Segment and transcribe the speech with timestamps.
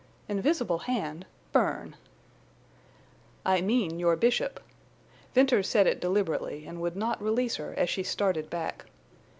[0.27, 1.27] "Invisible hand?
[1.51, 1.95] Bern!"
[3.45, 4.59] "I mean your Bishop."
[5.35, 8.85] Venters said it deliberately and would not release her as she started back.